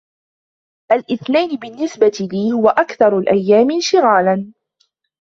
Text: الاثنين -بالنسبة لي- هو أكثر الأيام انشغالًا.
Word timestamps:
الاثنين 0.91 1.49
-بالنسبة 1.59 2.11
لي- 2.33 2.51
هو 2.53 2.69
أكثر 2.69 3.19
الأيام 3.19 3.71
انشغالًا. 3.71 4.51